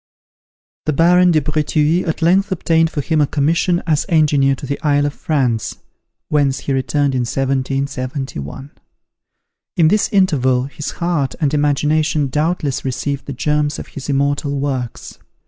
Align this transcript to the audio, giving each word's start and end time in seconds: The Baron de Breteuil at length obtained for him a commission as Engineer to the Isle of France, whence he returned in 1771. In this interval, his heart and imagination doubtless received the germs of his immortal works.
The 0.87 0.93
Baron 0.93 1.29
de 1.29 1.41
Breteuil 1.41 2.09
at 2.09 2.23
length 2.23 2.51
obtained 2.51 2.89
for 2.89 3.01
him 3.01 3.21
a 3.21 3.27
commission 3.27 3.83
as 3.85 4.07
Engineer 4.09 4.55
to 4.55 4.65
the 4.65 4.81
Isle 4.81 5.05
of 5.05 5.13
France, 5.13 5.75
whence 6.27 6.61
he 6.61 6.73
returned 6.73 7.13
in 7.13 7.19
1771. 7.21 8.71
In 9.77 9.87
this 9.89 10.09
interval, 10.11 10.63
his 10.63 10.89
heart 10.93 11.35
and 11.39 11.53
imagination 11.53 12.29
doubtless 12.29 12.83
received 12.83 13.25
the 13.27 13.33
germs 13.33 13.77
of 13.77 13.89
his 13.89 14.09
immortal 14.09 14.59
works. 14.59 15.19